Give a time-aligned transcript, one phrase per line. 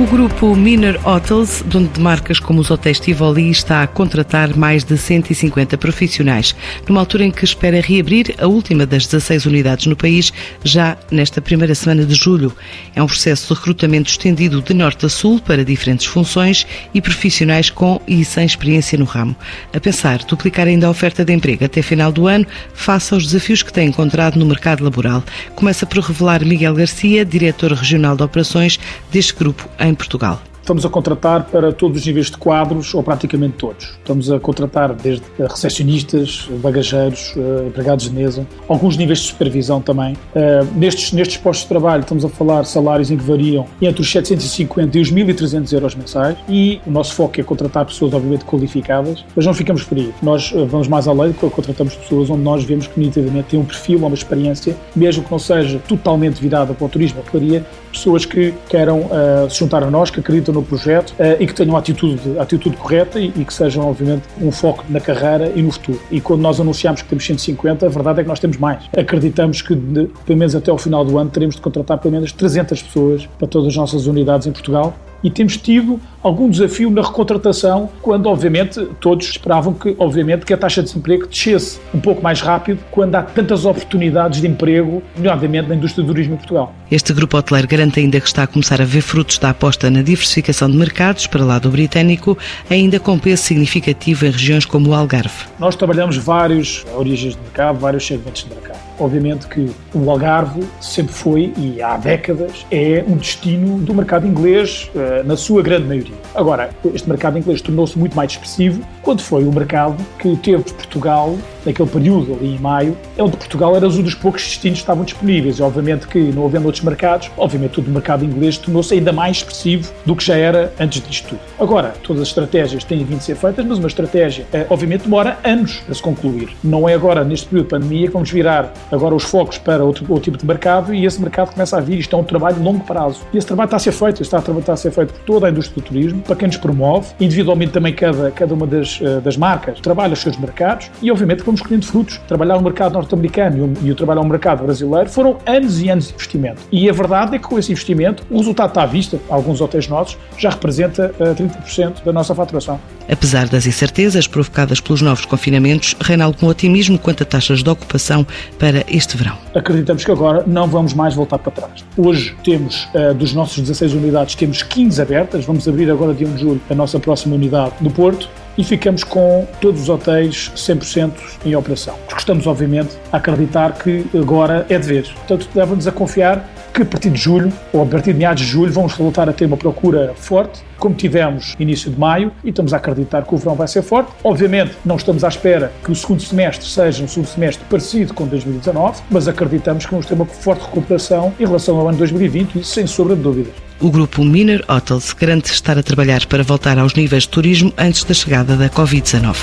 [0.00, 4.82] O grupo Miner Hotels, dono de marcas como os hotéis Tivoli, está a contratar mais
[4.82, 6.56] de 150 profissionais,
[6.88, 10.32] numa altura em que espera reabrir a última das 16 unidades no país,
[10.64, 12.50] já nesta primeira semana de julho.
[12.94, 17.68] É um processo de recrutamento estendido de norte a sul para diferentes funções e profissionais
[17.68, 19.36] com e sem experiência no ramo.
[19.70, 23.62] A pensar duplicar ainda a oferta de emprego até final do ano, face aos desafios
[23.62, 25.22] que tem encontrado no mercado laboral.
[25.54, 28.80] Começa por revelar Miguel Garcia, diretor regional de operações
[29.12, 30.49] deste grupo em em Portugal.
[30.60, 33.98] Estamos a contratar para todos os níveis de quadros, ou praticamente todos.
[33.98, 40.16] Estamos a contratar desde recepcionistas, bagageiros, eh, empregados de mesa, alguns níveis de supervisão também.
[40.34, 44.10] Eh, nestes, nestes postos de trabalho estamos a falar salários em que variam entre os
[44.10, 49.24] 750 e os 1.300 euros mensais e o nosso foco é contratar pessoas obviamente qualificadas,
[49.34, 50.12] mas não ficamos por aí.
[50.22, 53.98] Nós eh, vamos mais além, contratamos pessoas onde nós vemos que nitidamente têm um perfil,
[53.98, 58.54] uma experiência, mesmo que não seja totalmente virada para o turismo ou hotelaria, pessoas que
[58.68, 61.78] queiram uh, se juntar a nós, que acreditam no projeto uh, e que tenham a
[61.78, 66.00] atitude, atitude correta e, e, que sejam, obviamente, um foco na carreira e no futuro.
[66.10, 68.84] E quando nós anunciamos que temos 150, a verdade é que nós temos mais.
[68.96, 72.32] Acreditamos que, de, pelo menos até ao final do ano, teremos de contratar pelo menos
[72.32, 77.02] 300 pessoas para todas as nossas unidades em Portugal e temos tido algum desafio na
[77.02, 82.22] recontratação, quando obviamente todos esperavam que obviamente que a taxa de desemprego descesse um pouco
[82.22, 86.74] mais rápido quando há tantas oportunidades de emprego, nomeadamente na indústria do turismo em Portugal.
[86.90, 90.02] Este grupo hoteleiro garante ainda que está a começar a ver frutos da aposta na
[90.02, 92.36] diversificação de mercados para o lado britânico,
[92.68, 95.46] ainda com peso significativo em regiões como o Algarve.
[95.58, 98.89] Nós trabalhamos várias origens de mercado, vários segmentos de mercado.
[99.00, 104.90] Obviamente que o Algarve sempre foi, e há décadas, é um destino do mercado inglês,
[104.94, 106.14] eh, na sua grande maioria.
[106.34, 111.36] Agora, este mercado inglês tornou-se muito mais expressivo quando foi o mercado que teve Portugal,
[111.64, 115.58] naquele período ali em maio, onde Portugal era um dos poucos destinos que estavam disponíveis.
[115.58, 119.92] E obviamente que, não havendo outros mercados, obviamente o mercado inglês tornou-se ainda mais expressivo
[120.04, 121.40] do que já era antes disto tudo.
[121.58, 125.38] Agora, todas as estratégias têm vindo a ser feitas, mas uma estratégia, eh, obviamente, demora
[125.44, 126.50] anos a se concluir.
[126.62, 130.04] Não é agora, neste período de pandemia, que vamos virar agora os focos para outro,
[130.08, 131.98] outro tipo de mercado e esse mercado começa a vir.
[131.98, 133.20] Isto é um trabalho de longo prazo.
[133.32, 135.46] E esse trabalho está a ser feito, está a, está a ser feito por toda
[135.46, 139.20] a indústria do turismo, para quem nos promove, individualmente também cada, cada uma das, eh,
[139.20, 142.18] das marcas trabalha os seus mercados e, obviamente, vamos colhendo frutos.
[142.28, 145.90] Trabalhar o mercado norte-americano e, o, e o trabalhar o mercado brasileiro foram anos e
[145.90, 146.62] anos de investimento.
[146.70, 149.18] E a verdade é que com esse investimento, o resultado está à vista.
[149.28, 152.80] Alguns hotéis nossos já representa uh, eh, 30% da nossa faturação.
[153.10, 158.24] Apesar das incertezas provocadas pelos novos confinamentos, reina algum otimismo quanto a taxas de ocupação
[158.58, 159.36] para este verão.
[159.54, 161.84] Acreditamos que agora não vamos mais voltar para trás.
[161.96, 165.44] Hoje temos, uh, dos nossos 16 unidades, temos 15 abertas.
[165.44, 168.28] Vamos abrir agora, dia 1 de julho, a nossa próxima unidade no Porto
[168.60, 171.12] e ficamos com todos os hotéis 100%
[171.46, 171.94] em operação.
[172.06, 175.08] Porque estamos, obviamente, a acreditar que agora é de vez.
[175.08, 178.48] Portanto, leva-nos a confiar que a partir de julho, ou a partir de meados de
[178.48, 182.74] julho, vamos voltar a ter uma procura forte, como tivemos início de maio, e estamos
[182.74, 184.12] a acreditar que o verão vai ser forte.
[184.22, 188.26] Obviamente, não estamos à espera que o segundo semestre seja um segundo semestre parecido com
[188.26, 192.74] 2019, mas acreditamos que vamos ter uma forte recuperação em relação ao ano 2020, isso
[192.74, 193.69] sem sombra de dúvidas.
[193.80, 198.04] O grupo Miner Hotels garante estar a trabalhar para voltar aos níveis de turismo antes
[198.04, 199.36] da chegada da Covid-19.